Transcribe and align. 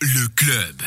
Le 0.00 0.28
club. 0.36 0.82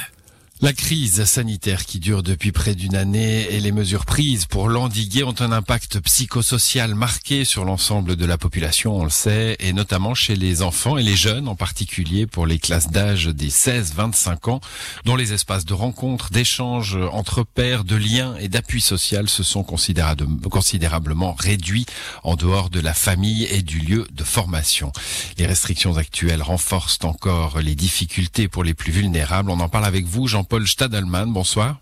La 0.63 0.71
crise 0.71 1.25
sanitaire 1.25 1.85
qui 1.85 1.99
dure 1.99 2.23
depuis 2.23 2.53
près 2.53 2.73
d'une 2.73 2.95
année 2.95 3.53
et 3.53 3.59
les 3.59 3.73
mesures 3.73 4.05
prises 4.05 4.45
pour 4.45 4.69
l'endiguer 4.69 5.25
ont 5.25 5.35
un 5.39 5.51
impact 5.51 5.99
psychosocial 5.99 6.95
marqué 6.95 7.43
sur 7.43 7.65
l'ensemble 7.65 8.15
de 8.15 8.25
la 8.25 8.37
population, 8.37 8.95
on 8.95 9.03
le 9.03 9.09
sait, 9.09 9.57
et 9.59 9.73
notamment 9.73 10.13
chez 10.13 10.37
les 10.37 10.61
enfants 10.61 10.97
et 10.97 11.03
les 11.03 11.17
jeunes, 11.17 11.49
en 11.49 11.57
particulier 11.57 12.27
pour 12.27 12.47
les 12.47 12.59
classes 12.59 12.89
d'âge 12.89 13.25
des 13.25 13.49
16-25 13.49 14.51
ans, 14.51 14.61
dont 15.03 15.17
les 15.17 15.33
espaces 15.33 15.65
de 15.65 15.73
rencontre, 15.73 16.29
d'échange 16.29 16.97
entre 17.11 17.43
pairs, 17.43 17.83
de 17.83 17.97
liens 17.97 18.37
et 18.37 18.47
d'appui 18.47 18.79
social 18.79 19.27
se 19.27 19.43
sont 19.43 19.63
considérablement 19.63 21.33
réduits 21.33 21.87
en 22.23 22.37
dehors 22.37 22.69
de 22.69 22.79
la 22.79 22.93
famille 22.93 23.43
et 23.51 23.63
du 23.63 23.79
lieu 23.79 24.07
de 24.13 24.23
formation. 24.23 24.93
Les 25.37 25.45
restrictions 25.45 25.97
actuelles 25.97 26.41
renforcent 26.41 27.03
encore 27.03 27.59
les 27.59 27.75
difficultés 27.75 28.47
pour 28.47 28.63
les 28.63 28.73
plus 28.73 28.93
vulnérables. 28.93 29.49
On 29.49 29.59
en 29.59 29.67
parle 29.67 29.83
avec 29.83 30.05
vous, 30.05 30.29
Jean 30.29 30.45
Paul 30.53 30.67
Stadelman, 30.67 31.33
bonsoir. 31.33 31.79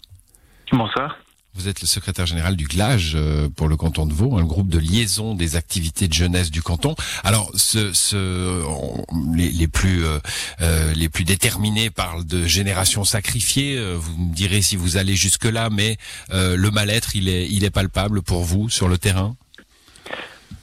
Bonsoir. 0.71 1.17
Vous 1.55 1.67
êtes 1.67 1.81
le 1.81 1.87
secrétaire 1.87 2.25
général 2.25 2.55
du 2.55 2.63
GLAGE 2.67 3.15
euh, 3.15 3.49
pour 3.49 3.67
le 3.67 3.75
canton 3.75 4.05
de 4.05 4.13
Vaud, 4.13 4.37
un 4.37 4.45
groupe 4.45 4.69
de 4.69 4.79
liaison 4.79 5.35
des 5.35 5.57
activités 5.57 6.07
de 6.07 6.13
jeunesse 6.13 6.51
du 6.51 6.61
canton. 6.61 6.95
Alors, 7.25 7.51
ce, 7.53 7.91
ce, 7.91 8.63
les, 9.35 9.67
plus 9.67 10.05
euh, 10.05 10.19
euh, 10.61 10.93
les 10.93 11.09
plus 11.09 11.25
déterminés 11.25 11.89
parlent 11.89 12.25
de 12.25 12.45
génération 12.45 13.03
sacrifiée. 13.03 13.77
Vous 13.95 14.15
me 14.17 14.33
direz 14.33 14.61
si 14.61 14.77
vous 14.77 14.95
allez 14.95 15.17
jusque 15.17 15.43
là, 15.43 15.69
mais 15.69 15.97
le 16.31 16.69
mal-être, 16.69 17.17
il 17.17 17.27
est 17.27 17.49
il 17.49 17.65
est 17.65 17.71
palpable 17.71 18.21
pour 18.21 18.45
vous 18.45 18.69
sur 18.69 18.87
le 18.87 18.97
terrain? 18.97 19.35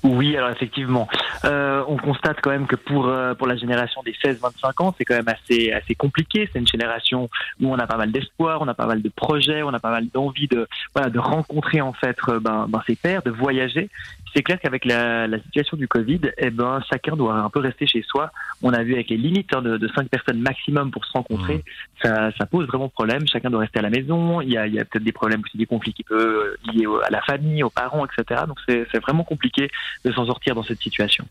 Oui, 0.09 0.37
alors 0.37 0.51
effectivement, 0.51 1.07
euh, 1.45 1.85
on 1.87 1.99
constate 1.99 2.39
quand 2.41 2.51
même 2.51 2.67
que 2.67 2.77
pour 2.77 3.09
euh, 3.09 3.35
pour 3.35 3.47
la 3.47 3.57
génération 3.57 4.03
des 4.03 4.13
16-25 4.13 4.83
ans, 4.83 4.95
c'est 4.97 5.05
quand 5.05 5.17
même 5.17 5.29
assez 5.29 5.71
assez 5.73 5.95
compliqué. 5.95 6.49
C'est 6.51 6.59
une 6.59 6.67
génération 6.67 7.29
où 7.61 7.71
on 7.71 7.79
a 7.79 7.87
pas 7.87 7.99
mal 7.99 8.11
d'espoir, 8.11 8.63
on 8.63 8.69
a 8.69 8.75
pas 8.75 8.87
mal 8.87 9.03
de 9.03 9.09
projets, 9.11 9.63
on 9.63 9.75
a 9.75 9.81
pas 9.81 9.91
mal 9.91 10.09
d'envie 10.09 10.49
de 10.49 10.67
voilà 10.95 11.11
de 11.11 11.19
rencontrer 11.19 11.83
en 11.83 11.93
fait 11.93 12.17
euh, 12.29 12.41
ben, 12.41 12.67
ben 12.71 12.83
ses 12.87 12.97
pairs, 12.97 13.23
de 13.23 13.31
voyager 13.31 13.91
c'est 14.35 14.43
clair 14.43 14.59
qu'avec 14.61 14.85
la, 14.85 15.27
la, 15.27 15.41
situation 15.41 15.77
du 15.77 15.89
Covid, 15.89 16.21
eh 16.37 16.51
ben, 16.51 16.81
chacun 16.91 17.17
doit 17.17 17.35
un 17.35 17.51
peu 17.51 17.61
rester 17.61 17.87
chez 17.87 18.03
soi. 18.03 18.31
On 18.63 18.73
a 18.73 18.83
vu 18.83 18.95
avec 18.95 19.11
les 19.11 19.17
limites 19.17 19.55
hein, 19.55 19.63
de, 19.63 19.77
de 19.77 19.89
5 19.89 20.09
personnes 20.09 20.41
maximum 20.41 20.91
pour 20.91 21.05
se 21.05 21.13
rencontrer, 21.13 21.57
mmh. 21.57 21.63
ça, 22.03 22.31
ça, 22.37 22.47
pose 22.47 22.67
vraiment 22.67 22.89
problème. 22.89 23.27
Chacun 23.27 23.51
doit 23.51 23.61
rester 23.61 23.79
à 23.79 23.83
la 23.83 23.91
maison. 23.91 24.41
Il 24.41 24.51
y 24.51 24.57
a, 24.57 24.67
il 24.67 24.75
y 24.75 24.81
a 24.81 24.85
peut-être 24.85 25.05
des 25.05 25.13
problèmes 25.13 25.43
aussi, 25.45 25.57
des 25.57 25.67
conflits 25.67 25.93
qui 25.93 26.05
peuvent 26.05 26.21
euh, 26.21 26.73
liés 26.73 26.87
à 27.05 27.11
la 27.11 27.23
famille, 27.23 27.63
aux 27.63 27.71
parents, 27.71 28.07
etc. 28.07 28.43
Donc 28.47 28.59
c'est 28.67 29.01
vraiment 29.01 29.25
compliqué 29.25 29.71
de 30.05 30.13
s'en 30.13 30.27
sortir 30.27 30.55
dans 30.55 30.63
cette 30.63 30.81
situation. 30.81 31.27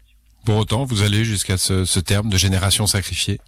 Pour 0.45 0.57
autant, 0.57 0.85
vous 0.85 1.03
allez 1.03 1.23
jusqu'à 1.23 1.57
ce, 1.57 1.85
ce 1.85 1.99
terme 1.99 2.29
de 2.29 2.37
génération 2.37 2.87
sacrifiée 2.87 3.39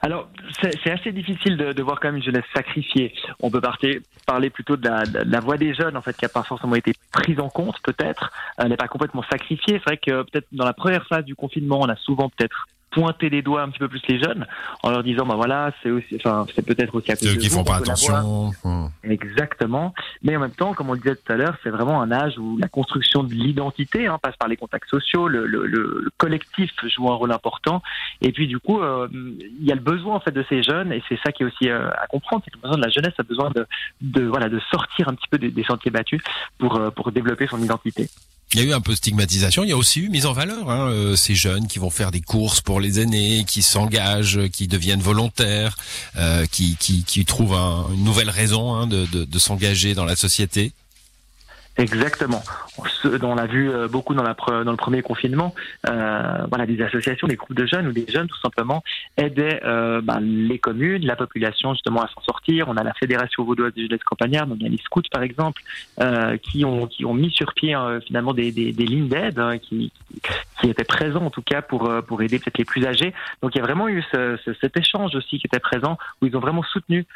alors, 0.00 0.28
c'est 0.62 0.90
assez 0.90 1.10
difficile 1.10 1.56
de, 1.56 1.72
de, 1.72 1.82
voir 1.82 1.98
quand 1.98 2.08
même 2.08 2.18
une 2.18 2.22
jeunesse 2.22 2.44
sacrifiée. 2.54 3.12
On 3.40 3.50
peut 3.50 3.60
partir, 3.60 3.98
parler 4.26 4.48
plutôt 4.48 4.76
de 4.76 4.88
la, 4.88 5.02
de 5.02 5.30
la, 5.30 5.40
voix 5.40 5.56
des 5.56 5.74
jeunes, 5.74 5.96
en 5.96 6.02
fait, 6.02 6.16
qui 6.16 6.24
a 6.24 6.28
pas 6.28 6.44
forcément 6.44 6.76
été 6.76 6.92
prise 7.12 7.40
en 7.40 7.48
compte, 7.48 7.76
peut-être. 7.82 8.30
Elle 8.58 8.68
n'est 8.68 8.76
pas 8.76 8.86
complètement 8.86 9.24
sacrifiée. 9.28 9.80
C'est 9.84 9.84
vrai 9.84 9.96
que 9.96 10.22
peut-être 10.22 10.46
dans 10.52 10.64
la 10.64 10.72
première 10.72 11.04
phase 11.08 11.24
du 11.24 11.34
confinement, 11.34 11.80
on 11.80 11.88
a 11.88 11.96
souvent 11.96 12.28
peut-être 12.28 12.68
pointer 12.90 13.28
les 13.30 13.42
doigts 13.42 13.62
un 13.62 13.68
petit 13.68 13.78
peu 13.78 13.88
plus 13.88 14.02
les 14.08 14.18
jeunes 14.18 14.46
en 14.82 14.90
leur 14.90 15.02
disant 15.02 15.26
bah 15.26 15.34
voilà 15.36 15.72
c'est 15.82 15.90
aussi 15.90 16.16
enfin 16.16 16.46
c'est 16.54 16.64
peut-être 16.64 16.94
aussi 16.94 17.10
à 17.12 17.16
cause 17.16 17.28
Ceux 17.28 17.36
de 17.36 17.40
qui 17.40 17.48
font 17.48 17.64
pas 17.64 17.76
attention. 17.76 18.50
exactement. 19.04 19.94
Mais 20.22 20.36
en 20.36 20.40
même 20.40 20.50
temps 20.52 20.74
comme 20.74 20.90
on 20.90 20.94
le 20.94 20.98
disait 20.98 21.16
tout 21.16 21.32
à 21.32 21.36
l'heure 21.36 21.56
c'est 21.62 21.70
vraiment 21.70 22.00
un 22.00 22.10
âge 22.10 22.38
où 22.38 22.56
la 22.58 22.68
construction 22.68 23.22
de 23.22 23.32
l'identité 23.32 24.06
hein, 24.06 24.18
passe 24.22 24.36
par 24.36 24.48
les 24.48 24.56
contacts 24.56 24.88
sociaux 24.88 25.28
le, 25.28 25.46
le, 25.46 25.66
le, 25.66 26.10
collectif 26.16 26.70
joue 26.84 27.10
un 27.10 27.14
rôle 27.14 27.32
important. 27.32 27.82
Et 28.20 28.32
puis 28.32 28.46
du 28.46 28.58
coup 28.58 28.80
euh, 28.80 29.08
il 29.12 29.64
y 29.64 29.72
a 29.72 29.74
le 29.74 29.80
besoin 29.80 30.16
en 30.16 30.20
fait 30.20 30.32
de 30.32 30.44
ces 30.48 30.62
jeunes 30.62 30.92
et 30.92 31.02
c'est 31.08 31.18
ça 31.24 31.32
qui 31.32 31.42
est 31.42 31.46
aussi 31.46 31.68
euh, 31.68 31.90
à 31.90 32.06
comprendre 32.06 32.42
c'est 32.44 32.50
que 32.50 32.58
besoin 32.58 32.76
de 32.76 32.82
la 32.82 32.90
jeunesse 32.90 33.14
a 33.18 33.22
besoin 33.22 33.50
de, 33.50 33.66
de 34.00 34.24
voilà 34.24 34.48
de 34.48 34.58
sortir 34.70 35.08
un 35.08 35.14
petit 35.14 35.28
peu 35.30 35.38
des, 35.38 35.50
des 35.50 35.64
sentiers 35.64 35.90
battus 35.90 36.22
pour 36.58 36.76
euh, 36.76 36.90
pour 36.90 37.12
développer 37.12 37.46
son 37.46 37.62
identité 37.62 38.08
il 38.52 38.60
y 38.60 38.62
a 38.62 38.66
eu 38.66 38.72
un 38.72 38.80
peu 38.80 38.92
de 38.92 38.96
stigmatisation, 38.96 39.62
il 39.62 39.68
y 39.68 39.72
a 39.72 39.76
aussi 39.76 40.00
eu 40.00 40.08
mise 40.08 40.26
en 40.26 40.32
valeur 40.32 40.70
hein, 40.70 40.88
euh, 40.88 41.16
ces 41.16 41.34
jeunes 41.34 41.66
qui 41.66 41.78
vont 41.78 41.90
faire 41.90 42.10
des 42.10 42.22
courses 42.22 42.60
pour 42.60 42.80
les 42.80 43.00
aînés, 43.00 43.44
qui 43.46 43.62
s'engagent, 43.62 44.48
qui 44.48 44.68
deviennent 44.68 45.00
volontaires, 45.00 45.76
euh, 46.16 46.46
qui, 46.46 46.76
qui, 46.76 47.04
qui, 47.04 47.24
trouvent 47.24 47.54
une 47.54 48.04
nouvelle 48.04 48.30
raison 48.30 48.74
hein, 48.74 48.86
de, 48.86 49.06
de, 49.06 49.24
de 49.24 49.38
s'engager 49.38 49.94
dans 49.94 50.04
la 50.06 50.16
société. 50.16 50.72
Exactement. 51.78 52.42
On 53.22 53.36
l'a 53.36 53.46
vu 53.46 53.70
euh, 53.70 53.86
beaucoup 53.86 54.12
dans, 54.12 54.24
la, 54.24 54.34
dans 54.64 54.70
le 54.72 54.76
premier 54.76 55.00
confinement. 55.00 55.54
Euh, 55.88 56.44
voilà, 56.48 56.66
des 56.66 56.82
associations, 56.82 57.28
des 57.28 57.36
groupes 57.36 57.56
de 57.56 57.66
jeunes 57.66 57.86
ou 57.86 57.92
des 57.92 58.06
jeunes 58.08 58.26
tout 58.26 58.40
simplement 58.40 58.82
aidaient 59.16 59.60
euh, 59.64 60.00
ben, 60.00 60.18
les 60.20 60.58
communes, 60.58 61.06
la 61.06 61.14
population 61.14 61.72
justement 61.74 62.02
à 62.02 62.08
s'en 62.08 62.20
sortir. 62.22 62.68
On 62.68 62.76
a 62.76 62.82
la 62.82 62.94
Fédération 62.94 63.44
vaudoise 63.44 63.72
des 63.74 63.82
jeunesses 63.82 64.02
campagnardes, 64.02 64.50
donc 64.50 64.58
il 64.60 64.64
y 64.64 64.66
a 64.66 64.70
les 64.70 64.78
scouts 64.78 65.02
par 65.12 65.22
exemple, 65.22 65.62
euh, 66.00 66.36
qui 66.36 66.64
ont 66.64 66.88
qui 66.88 67.04
ont 67.04 67.14
mis 67.14 67.30
sur 67.30 67.54
pied 67.54 67.76
euh, 67.76 68.00
finalement 68.00 68.34
des, 68.34 68.50
des, 68.50 68.72
des 68.72 68.86
lignes 68.86 69.08
d'aide 69.08 69.38
hein, 69.38 69.58
qui 69.58 69.92
qui 70.60 70.70
étaient 70.70 70.84
présents 70.84 71.24
en 71.24 71.30
tout 71.30 71.42
cas 71.42 71.62
pour 71.62 71.88
euh, 71.88 72.02
pour 72.02 72.22
aider 72.22 72.38
peut-être 72.38 72.58
les 72.58 72.64
plus 72.64 72.86
âgés. 72.86 73.14
Donc 73.42 73.54
il 73.54 73.58
y 73.58 73.60
a 73.60 73.64
vraiment 73.64 73.88
eu 73.88 74.02
ce, 74.12 74.38
ce, 74.44 74.52
cet 74.60 74.76
échange 74.76 75.14
aussi 75.14 75.38
qui 75.38 75.46
était 75.46 75.60
présent 75.60 75.98
où 76.20 76.26
ils 76.26 76.36
ont 76.36 76.40
vraiment 76.40 76.62
soutenu 76.62 77.06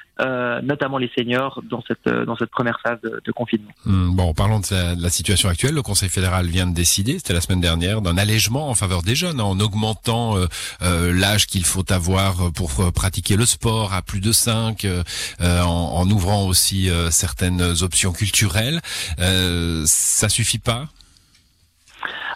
notamment 0.62 0.98
les 0.98 1.10
seniors 1.16 1.62
dans 1.69 1.82
cette 1.82 2.08
dans 2.08 2.36
cette 2.36 2.50
première 2.50 2.78
phase 2.81 3.00
de, 3.02 3.20
de 3.25 3.32
confinement. 3.32 3.72
Mmh, 3.84 4.14
bon, 4.14 4.32
parlons 4.34 4.60
de, 4.60 5.02
la 5.02 5.10
situation 5.10 5.48
actuelle, 5.48 5.75
le 5.75 5.82
Conseil 5.82 6.08
fédéral 6.08 6.47
vient 6.47 6.66
de 6.66 6.75
décider, 6.75 7.19
c'était 7.19 7.32
la 7.32 7.41
semaine 7.41 7.60
dernière, 7.60 8.00
d'un 8.02 8.16
allègement 8.16 8.69
en 8.69 8.75
faveur 8.75 9.02
des 9.02 9.14
jeunes, 9.14 9.41
en 9.41 9.58
augmentant 9.60 10.36
euh, 10.36 10.47
euh, 10.82 11.12
l'âge 11.12 11.47
qu'il 11.47 11.64
faut 11.64 11.91
avoir 11.92 12.52
pour 12.52 12.81
euh, 12.81 12.91
pratiquer 12.91 13.36
le 13.36 13.47
sport 13.47 13.92
à 13.92 14.02
plus 14.02 14.20
de 14.20 14.32
5, 14.32 14.86
en, 15.41 16.10
ouvrant 16.10 16.47
aussi 16.47 16.91
certaines 17.10 17.62
options 17.82 18.12
culturelles. 18.12 18.81
ça 19.19 20.28
suffit 20.28 20.58
pas? 20.58 20.88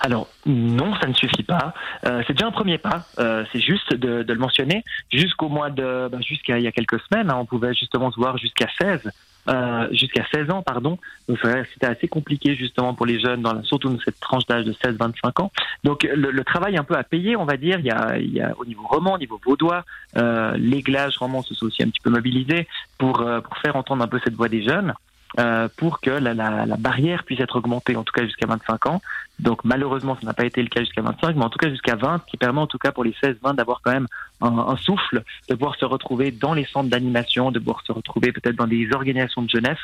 Alors 0.07 0.29
non, 0.47 0.95
ça 1.01 1.09
ne 1.09 1.15
suffit 1.15 1.43
pas. 1.43 1.75
c'est 2.03 2.33
déjà 2.33 2.47
un 2.47 2.53
premier 2.53 2.79
pas. 2.79 3.07
c'est 3.53 3.61
juste 3.61 3.93
de, 3.95 4.25
le 4.27 4.39
mentionner. 4.39 4.85
Jusqu'au 5.13 5.49
mois 5.49 5.71
de, 5.71 6.09
ben, 6.09 6.23
jusqu'à 6.23 6.59
il 6.59 6.65
y 6.65 6.69
a 6.69 6.73
quelques 6.73 7.01
semaines, 7.01 7.31
hein, 7.31 7.37
on 7.39 7.45
pouvait 7.45 7.75
justement 7.75 8.11
se 8.11 8.17
voir 8.17 8.39
jusqu'à 8.39 8.69
16 8.81 9.11
euh, 9.49 9.87
jusqu'à 9.93 10.25
16 10.35 10.51
ans, 10.51 10.63
pardon. 10.63 10.99
C'était 11.29 11.87
assez 11.87 12.09
compliqué 12.09 12.57
justement 12.57 12.95
pour 12.95 13.07
les 13.07 13.21
jeunes, 13.21 13.47
surtout 13.65 13.89
dans 13.89 14.01
cette 14.01 14.19
tranche 14.19 14.45
d'âge 14.47 14.65
de 14.65 14.73
16-25 14.73 15.43
ans. 15.43 15.53
Donc 15.85 16.03
le, 16.03 16.45
travail 16.45 16.77
un 16.77 16.85
peu 16.85 16.97
à 16.97 17.05
payer, 17.05 17.37
on 17.37 17.45
va 17.45 17.57
dire. 17.57 17.79
Il 17.79 17.87
y 17.87 17.91
a, 17.91 18.19
il 18.19 18.33
y 18.33 18.41
a 18.41 18.55
au 18.59 18.65
niveau 18.65 18.87
roman, 18.87 19.15
au 19.15 19.19
niveau 19.19 19.41
vaudois, 19.45 19.85
euh, 20.17 20.57
l'aiglage 20.57 21.17
roman 21.19 21.43
se 21.43 21.55
sont 21.55 21.67
aussi 21.67 21.83
un 21.83 21.89
petit 21.89 22.01
peu 22.03 22.11
mobilisés 22.11 22.67
euh, 23.03 23.41
pour 23.41 23.59
faire 23.59 23.77
entendre 23.77 24.03
un 24.03 24.09
peu 24.09 24.21
cette 24.25 24.35
voix 24.35 24.49
des 24.49 24.63
jeunes. 24.63 24.95
Euh, 25.39 25.69
pour 25.77 26.01
que 26.01 26.09
la, 26.09 26.33
la, 26.33 26.65
la, 26.65 26.77
barrière 26.77 27.25
puisse 27.25 27.41
être 27.41 27.57
augmentée, 27.57 27.95
en 27.95 28.05
tout 28.05 28.13
cas 28.13 28.25
jusqu'à 28.25 28.47
25 28.47 28.87
ans. 28.87 29.03
Donc 29.39 29.65
malheureusement, 29.65 30.17
ça 30.19 30.27
n'a 30.27 30.33
pas 30.33 30.47
été 30.47 30.63
le 30.63 30.69
cas 30.69 30.81
jusqu'à 30.81 31.03
25, 31.03 31.37
mais 31.37 31.45
en 31.45 31.51
tout 31.51 31.59
cas 31.59 31.69
jusqu'à 31.69 31.95
20, 31.95 32.23
ce 32.25 32.31
qui 32.31 32.39
permet 32.39 32.61
en 32.61 32.67
tout 32.67 32.79
cas 32.79 32.91
pour 32.91 33.05
les 33.05 33.13
16-20 33.23 33.55
d'avoir 33.55 33.83
quand 33.83 33.93
même 33.93 34.07
un, 34.41 34.57
un, 34.57 34.77
souffle, 34.77 35.25
de 35.51 35.55
pouvoir 35.55 35.77
se 35.77 35.85
retrouver 35.85 36.31
dans 36.31 36.55
les 36.55 36.65
centres 36.65 36.89
d'animation, 36.89 37.51
de 37.51 37.59
pouvoir 37.59 37.83
se 37.87 37.93
retrouver 37.93 38.33
peut-être 38.33 38.57
dans 38.57 38.67
des 38.67 38.89
organisations 38.95 39.43
de 39.43 39.51
jeunesse 39.51 39.77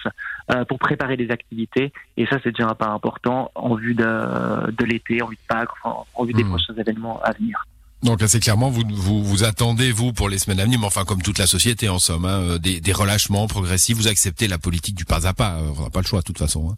euh, 0.50 0.64
pour 0.64 0.78
préparer 0.78 1.18
des 1.18 1.30
activités. 1.30 1.92
Et 2.16 2.24
ça, 2.24 2.38
c'est 2.42 2.52
déjà 2.52 2.68
un 2.68 2.74
pas 2.74 2.88
important 2.88 3.50
en 3.54 3.74
vue 3.74 3.94
de, 3.94 4.70
de 4.70 4.84
l'été, 4.86 5.20
en 5.20 5.26
vue 5.26 5.36
de 5.36 5.46
Pâques, 5.46 5.68
enfin, 5.82 6.04
en 6.14 6.24
vue 6.24 6.32
des 6.32 6.44
mmh. 6.44 6.48
prochains 6.48 6.74
événements 6.74 7.20
à 7.22 7.32
venir. 7.32 7.66
Donc 8.02 8.20
assez 8.20 8.40
clairement, 8.40 8.68
vous, 8.68 8.82
vous, 8.90 9.22
vous 9.22 9.44
attendez, 9.44 9.92
vous, 9.92 10.12
pour 10.12 10.28
les 10.28 10.38
semaines 10.38 10.58
à 10.58 10.64
venir, 10.64 10.80
mais 10.80 10.86
enfin 10.86 11.04
comme 11.04 11.22
toute 11.22 11.38
la 11.38 11.46
société 11.46 11.88
en 11.88 12.00
somme, 12.00 12.24
hein, 12.24 12.40
euh, 12.42 12.58
des, 12.58 12.92
relâchements 12.92 13.46
progressifs, 13.46 13.96
vous 13.96 14.08
acceptez 14.08 14.48
la 14.48 14.58
politique 14.58 14.96
du 14.96 15.04
pas 15.04 15.26
à 15.28 15.32
pas, 15.32 15.54
euh, 15.54 15.70
on 15.78 15.84
n'a 15.84 15.90
pas 15.90 16.00
le 16.00 16.06
choix 16.06 16.18
de 16.20 16.24
toute 16.24 16.38
façon. 16.38 16.70
Hein. 16.72 16.76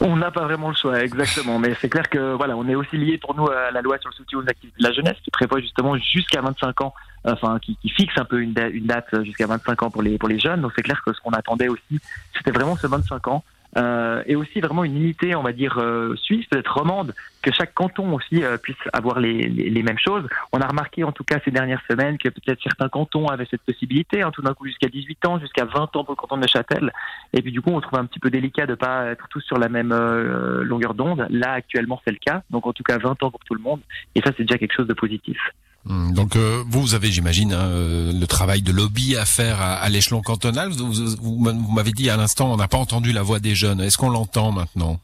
On 0.00 0.16
n'a 0.16 0.30
pas 0.30 0.44
vraiment 0.44 0.68
le 0.68 0.74
choix, 0.74 1.02
exactement. 1.02 1.58
Mais 1.58 1.74
c'est 1.80 1.88
clair 1.88 2.08
que 2.08 2.34
voilà, 2.34 2.56
on 2.56 2.66
est 2.66 2.74
aussi 2.74 2.96
lié 2.96 3.18
pour 3.18 3.34
nous 3.34 3.46
à 3.48 3.70
la 3.70 3.82
loi 3.82 3.98
sur 3.98 4.10
le 4.10 4.14
soutien 4.14 4.38
aux 4.38 4.48
activités 4.48 4.78
de 4.78 4.84
la 4.84 4.92
jeunesse, 4.92 5.16
qui 5.22 5.30
prévoit 5.30 5.60
justement 5.60 5.96
jusqu'à 5.98 6.40
25 6.40 6.80
ans, 6.80 6.94
enfin 7.24 7.58
qui, 7.60 7.76
fixe 7.90 8.16
un 8.16 8.24
peu 8.24 8.40
une, 8.40 8.54
une 8.72 8.86
date 8.86 9.08
jusqu'à 9.24 9.46
25 9.46 9.82
ans 9.82 9.90
pour 9.90 10.02
les 10.02 10.16
pour 10.16 10.28
les 10.28 10.38
jeunes. 10.38 10.62
Donc 10.62 10.72
c'est 10.76 10.82
clair 10.82 11.02
que 11.04 11.12
ce 11.12 11.20
qu'on 11.20 11.32
attendait 11.32 11.68
aussi, 11.68 12.00
c'était 12.36 12.52
vraiment 12.52 12.76
ce 12.76 12.86
25 12.86 13.28
ans 13.28 13.44
euh, 13.76 14.22
et 14.26 14.36
aussi 14.36 14.60
vraiment 14.60 14.84
une 14.84 14.96
unité, 14.96 15.34
on 15.34 15.42
va 15.42 15.52
dire, 15.52 15.78
euh, 15.78 16.14
suisse, 16.16 16.46
peut-être 16.46 16.72
romande, 16.72 17.14
que 17.40 17.50
chaque 17.52 17.74
canton 17.74 18.12
aussi 18.14 18.44
euh, 18.44 18.56
puisse 18.58 18.76
avoir 18.92 19.18
les, 19.18 19.48
les, 19.48 19.70
les, 19.70 19.82
mêmes 19.82 19.98
choses. 19.98 20.26
On 20.52 20.60
a 20.60 20.66
remarqué 20.66 21.04
en 21.04 21.12
tout 21.12 21.24
cas 21.24 21.38
ces 21.44 21.50
dernières 21.50 21.82
semaines 21.90 22.18
que 22.18 22.28
peut-être 22.28 22.62
certains 22.62 22.88
cantons 22.88 23.26
avaient 23.28 23.46
cette 23.50 23.62
possibilité, 23.62 24.22
hein, 24.22 24.30
tout 24.30 24.42
d'un 24.42 24.54
coup 24.54 24.66
jusqu'à 24.66 24.88
18 24.88 25.26
ans, 25.26 25.38
jusqu'à 25.38 25.64
20 25.64 25.96
ans 25.96 26.04
pour 26.04 26.12
le 26.12 26.16
canton 26.16 26.36
de 26.36 26.42
Neuchâtel. 26.42 26.92
Et 27.32 27.42
puis 27.42 27.50
du 27.50 27.60
coup, 27.60 27.70
on 27.70 27.80
trouve 27.80 27.98
un 27.98 28.04
petit 28.04 28.20
peu 28.20 28.30
délicat 28.30 28.66
de 28.66 28.74
pas 28.74 29.06
être 29.06 29.28
tous 29.28 29.40
sur 29.40 29.58
la 29.58 29.68
même 29.68 29.92
euh, 29.92 30.62
longueur 30.62 30.94
d'onde. 30.94 31.26
Là, 31.30 31.52
actuellement, 31.52 32.00
c'est 32.04 32.12
le 32.12 32.18
cas. 32.18 32.42
Donc 32.50 32.66
en 32.66 32.72
tout 32.72 32.84
cas, 32.84 32.98
20 32.98 33.22
ans 33.22 33.30
pour 33.30 33.44
tout 33.44 33.54
le 33.54 33.62
monde. 33.62 33.80
Et 34.14 34.20
ça, 34.20 34.32
c'est 34.36 34.44
déjà 34.44 34.58
quelque 34.58 34.74
chose 34.74 34.86
de 34.86 34.94
positif. 34.94 35.38
Hum, 35.88 36.14
donc 36.14 36.36
euh, 36.36 36.62
vous 36.68 36.94
avez, 36.94 37.10
j'imagine, 37.10 37.52
hein, 37.52 37.66
euh, 37.66 38.12
le 38.12 38.26
travail 38.26 38.62
de 38.62 38.70
lobby 38.70 39.16
à 39.16 39.26
faire 39.26 39.60
à, 39.60 39.74
à 39.74 39.88
l'échelon 39.88 40.22
cantonal. 40.22 40.70
Vous, 40.70 40.92
vous, 41.20 41.72
m'avez 41.72 41.92
dit 41.92 42.08
à 42.08 42.16
l'instant, 42.16 42.52
on 42.52 42.56
n'a 42.56 42.68
pas 42.68 42.78
entendu 42.78 43.12
la 43.12 43.22
voix 43.22 43.40
des 43.40 43.54
jeunes. 43.54 43.80
Est-ce 43.80 43.98
qu'on 43.98 44.10
l'entend 44.10 44.52
maintenant? 44.52 45.00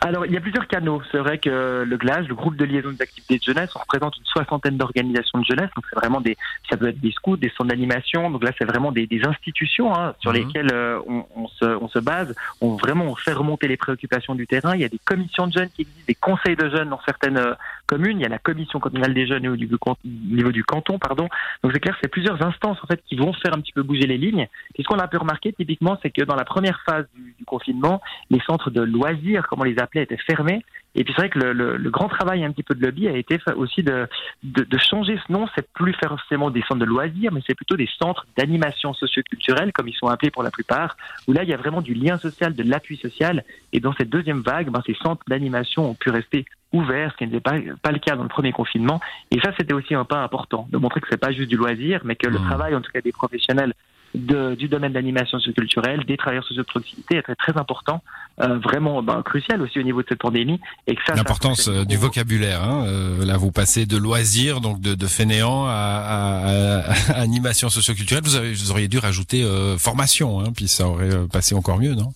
Alors, 0.00 0.26
il 0.26 0.32
y 0.32 0.36
a 0.36 0.40
plusieurs 0.40 0.68
canaux. 0.68 1.02
C'est 1.10 1.18
vrai 1.18 1.38
que 1.38 1.84
le 1.84 1.96
GLAGE, 1.96 2.28
le 2.28 2.34
groupe 2.36 2.56
de 2.56 2.64
liaison 2.64 2.92
des 2.92 3.02
activités 3.02 3.38
de 3.38 3.42
jeunesse, 3.42 3.70
on 3.74 3.80
représente 3.80 4.16
une 4.16 4.24
soixantaine 4.26 4.76
d'organisations 4.76 5.40
de 5.40 5.44
jeunesse. 5.44 5.70
Donc, 5.74 5.84
c'est 5.90 5.98
vraiment 5.98 6.20
des, 6.20 6.36
ça 6.70 6.76
peut 6.76 6.88
être 6.88 7.00
des 7.00 7.10
scouts, 7.10 7.36
des 7.36 7.50
centres 7.50 7.70
d'animation. 7.70 8.30
Donc 8.30 8.44
là, 8.44 8.52
c'est 8.56 8.64
vraiment 8.64 8.92
des, 8.92 9.08
des 9.08 9.24
institutions 9.24 9.92
hein, 9.94 10.14
sur 10.20 10.32
mhm. 10.32 10.36
lesquelles 10.38 10.70
euh, 10.72 11.00
on, 11.08 11.26
on, 11.34 11.48
se, 11.48 11.64
on, 11.64 11.88
se, 11.88 11.98
base. 11.98 12.34
On 12.60 12.76
vraiment 12.76 13.06
on 13.06 13.16
fait 13.16 13.32
remonter 13.32 13.66
les 13.66 13.76
préoccupations 13.76 14.36
du 14.36 14.46
terrain. 14.46 14.76
Il 14.76 14.80
y 14.80 14.84
a 14.84 14.88
des 14.88 15.00
commissions 15.04 15.48
de 15.48 15.52
jeunes 15.52 15.70
qui 15.70 15.82
existent, 15.82 16.04
des 16.06 16.14
conseils 16.14 16.56
de 16.56 16.68
jeunes 16.70 16.90
dans 16.90 17.00
certaines 17.04 17.38
euh, 17.38 17.54
communes. 17.86 18.20
Il 18.20 18.22
y 18.22 18.26
a 18.26 18.28
la 18.28 18.38
commission 18.38 18.78
communale 18.78 19.14
des 19.14 19.26
jeunes 19.26 19.48
au 19.48 19.56
niveau, 19.56 19.76
niveau 20.04 20.52
du 20.52 20.62
canton, 20.62 21.00
pardon. 21.00 21.28
Donc 21.64 21.72
c'est 21.72 21.80
clair, 21.80 21.96
c'est 22.00 22.08
plusieurs 22.08 22.40
instances 22.40 22.78
en 22.84 22.86
fait 22.86 23.02
qui 23.08 23.16
vont 23.16 23.32
faire 23.32 23.52
un 23.52 23.60
petit 23.60 23.72
peu 23.72 23.82
bouger 23.82 24.06
les 24.06 24.18
lignes. 24.18 24.46
Et 24.76 24.82
ce 24.84 24.86
qu'on 24.86 24.98
a 25.00 25.08
pu 25.08 25.16
remarquer 25.16 25.52
typiquement, 25.52 25.98
c'est 26.02 26.10
que 26.10 26.22
dans 26.22 26.36
la 26.36 26.44
première 26.44 26.80
phase 26.86 27.06
du, 27.16 27.34
du 27.36 27.44
confinement, 27.44 28.00
les 28.30 28.40
centres 28.40 28.70
de 28.70 28.82
loisirs, 28.82 29.48
comme 29.48 29.60
on 29.60 29.64
les 29.64 29.78
étaient 29.96 30.16
fermés. 30.16 30.62
Et 30.94 31.04
puis 31.04 31.12
c'est 31.14 31.22
vrai 31.22 31.30
que 31.30 31.38
le, 31.38 31.52
le, 31.52 31.76
le, 31.76 31.90
grand 31.90 32.08
travail 32.08 32.44
un 32.44 32.50
petit 32.50 32.62
peu 32.62 32.74
de 32.74 32.84
lobby 32.84 33.08
a 33.08 33.16
été 33.16 33.38
aussi 33.56 33.82
de, 33.82 34.08
de, 34.42 34.64
de 34.64 34.78
changer 34.78 35.18
ce 35.26 35.32
nom. 35.32 35.46
C'est 35.54 35.70
plus 35.72 35.94
forcément 35.94 36.50
des 36.50 36.62
centres 36.62 36.80
de 36.80 36.84
loisirs, 36.84 37.30
mais 37.32 37.40
c'est 37.46 37.54
plutôt 37.54 37.76
des 37.76 37.88
centres 37.98 38.26
d'animation 38.36 38.94
socioculturelle, 38.94 39.72
comme 39.72 39.88
ils 39.88 39.94
sont 39.94 40.08
appelés 40.08 40.30
pour 40.30 40.42
la 40.42 40.50
plupart, 40.50 40.96
où 41.26 41.32
là 41.32 41.42
il 41.44 41.48
y 41.48 41.54
a 41.54 41.56
vraiment 41.56 41.82
du 41.82 41.94
lien 41.94 42.18
social, 42.18 42.54
de 42.54 42.62
l'appui 42.62 42.96
social. 42.96 43.44
Et 43.72 43.80
dans 43.80 43.92
cette 43.92 44.08
deuxième 44.08 44.40
vague, 44.40 44.70
ben, 44.70 44.82
ces 44.86 44.94
centres 44.94 45.22
d'animation 45.28 45.90
ont 45.90 45.94
pu 45.94 46.10
rester 46.10 46.46
ouverts, 46.72 47.12
ce 47.12 47.18
qui 47.18 47.26
n'était 47.26 47.40
pas, 47.40 47.56
pas 47.82 47.92
le 47.92 47.98
cas 47.98 48.16
dans 48.16 48.24
le 48.24 48.28
premier 48.28 48.52
confinement. 48.52 49.00
Et 49.30 49.40
ça, 49.40 49.52
c'était 49.58 49.74
aussi 49.74 49.94
un 49.94 50.04
pas 50.04 50.22
important, 50.22 50.68
de 50.70 50.78
montrer 50.78 51.00
que 51.00 51.06
c'est 51.10 51.16
pas 51.16 51.32
juste 51.32 51.48
du 51.48 51.56
loisir, 51.56 52.00
mais 52.04 52.16
que 52.16 52.28
le 52.28 52.38
mmh. 52.38 52.44
travail, 52.44 52.74
en 52.74 52.80
tout 52.80 52.90
cas 52.92 53.00
des 53.00 53.12
professionnels 53.12 53.72
de, 54.14 54.54
du 54.54 54.68
domaine 54.68 54.92
d'animation 54.92 55.38
socioculturelle, 55.38 56.04
des 56.04 56.16
travailleurs 56.16 56.44
sociaux 56.44 56.62
de 56.62 56.68
proximité 56.68 57.16
est 57.16 57.22
très, 57.22 57.34
très 57.34 57.56
important, 57.58 58.02
euh, 58.40 58.58
vraiment 58.58 59.02
ben, 59.02 59.22
crucial 59.22 59.60
aussi 59.62 59.78
au 59.78 59.82
niveau 59.82 60.02
de 60.02 60.08
cette 60.08 60.20
pandémie. 60.20 60.60
Et 60.86 60.94
que 60.94 61.00
ça, 61.06 61.14
l'importance 61.14 61.68
euh, 61.68 61.84
du 61.84 61.96
vocabulaire. 61.96 62.62
Hein, 62.62 62.84
euh, 62.86 63.24
là, 63.24 63.36
vous 63.36 63.52
passez 63.52 63.86
de 63.86 63.96
loisirs, 63.96 64.60
donc 64.60 64.80
de, 64.80 64.94
de 64.94 65.06
fainéant 65.06 65.66
à, 65.66 65.72
à, 65.72 66.92
à, 66.92 67.20
animation 67.20 67.68
socioculturelle. 67.68 68.24
Vous, 68.24 68.36
avez, 68.36 68.52
vous 68.52 68.70
auriez 68.70 68.88
dû 68.88 68.98
rajouter 68.98 69.44
euh, 69.44 69.76
formation, 69.78 70.40
hein, 70.40 70.52
puis 70.54 70.68
ça 70.68 70.88
aurait 70.88 71.14
euh, 71.14 71.26
passé 71.26 71.54
encore 71.54 71.78
mieux, 71.78 71.94
non? 71.94 72.12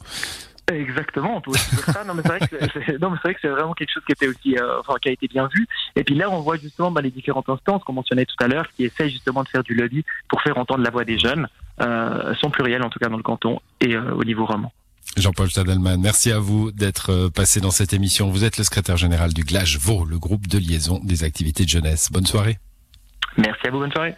Exactement, 0.73 1.37
on 1.37 1.41
peut 1.41 1.51
aussi 1.51 1.75
dire 1.75 1.85
ça. 1.85 2.05
Non, 2.05 2.15
mais 2.15 2.23
c'est 2.23 2.29
vrai 2.29 2.41
que 2.41 2.47
c'est, 2.87 3.01
non, 3.01 3.11
mais 3.11 3.17
c'est 3.17 3.29
vrai 3.29 3.35
que 3.35 3.41
c'est 3.43 3.49
vraiment 3.49 3.75
quelque 3.75 3.93
chose 3.93 4.03
qui 4.07 4.13
était 4.13 4.29
aussi, 4.29 4.57
euh, 4.57 4.79
enfin, 4.81 4.95
qui 5.03 5.09
a 5.09 5.13
été 5.13 5.27
bien 5.27 5.49
vu. 5.53 5.67
Et 5.97 6.05
puis 6.05 6.15
là, 6.15 6.31
on 6.31 6.41
voit 6.41 6.57
justement 6.57 6.91
bah, 6.91 7.01
les 7.01 7.11
différentes 7.11 7.49
instances 7.49 7.83
qu'on 7.85 7.93
mentionnait 7.93 8.25
tout 8.25 8.37
à 8.43 8.47
l'heure, 8.47 8.67
qui 8.77 8.85
essayent 8.85 9.11
justement 9.11 9.43
de 9.43 9.49
faire 9.49 9.65
du 9.65 9.75
lobby 9.75 10.05
pour 10.29 10.41
faire 10.43 10.57
entendre 10.59 10.83
la 10.83 10.91
voix 10.91 11.05
des 11.05 11.19
jeunes, 11.19 11.49
euh, 11.81 12.35
son 12.41 12.51
pluriel 12.51 12.83
en 12.83 12.91
tout 12.91 12.99
cas 12.99 13.09
dans 13.09 13.17
le 13.17 13.23
canton 13.23 13.61
et 13.81 13.95
euh, 13.95 14.15
au 14.15 14.25
niveau 14.25 14.45
roman. 14.45 14.73
Jean-Paul 15.17 15.51
Stadelman, 15.51 16.01
merci 16.01 16.31
à 16.33 16.39
vous 16.39 16.71
d'être 16.71 17.11
euh, 17.11 17.29
passé 17.29 17.61
dans 17.61 17.71
cette 17.71 17.93
émission. 17.93 18.31
Vous 18.31 18.45
êtes 18.45 18.57
le 18.57 18.65
secrétaire 18.65 18.97
général 18.97 19.33
du 19.33 19.43
GLAGE 19.43 19.79
Vaux, 19.79 20.05
le 20.05 20.19
groupe 20.19 20.47
de 20.47 20.59
liaison 20.59 21.01
des 21.03 21.25
activités 21.25 21.65
de 21.65 21.69
jeunesse. 21.69 22.11
Bonne 22.11 22.27
soirée. 22.27 22.59
Merci 23.37 23.67
à 23.67 23.71
vous, 23.71 23.79
bonne 23.79 23.93
soirée. 23.93 24.15